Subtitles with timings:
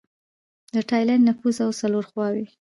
[0.73, 2.45] د ټایلنډ نفوس او څلور خواووې